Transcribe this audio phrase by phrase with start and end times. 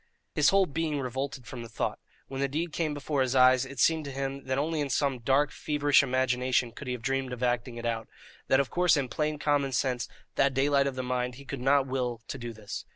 [0.33, 3.77] His whole being revolted from the thought; when the deed came before his eyes, it
[3.77, 7.43] seemed to him that only in some dark feverish imagination could he have dreamed of
[7.43, 8.07] acting it out,
[8.47, 11.85] that of course in plain common sense, that daylight of the mind, he could not
[11.85, 12.83] will to do this.